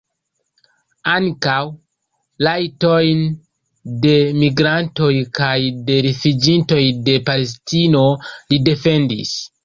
[1.09, 1.57] Ankaŭ
[2.45, 3.19] rajtojn
[4.05, 4.13] de
[4.45, 5.51] migrantoj kaj
[5.89, 6.79] de rifuĝintoj
[7.11, 8.03] de Palestino
[8.33, 9.35] li defendis.